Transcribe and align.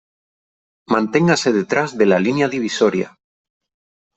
Manténgase 0.93 1.49
detrás 1.59 1.89
de 1.99 2.05
la 2.11 2.19
línea 2.25 2.47
divisoria. 2.55 3.07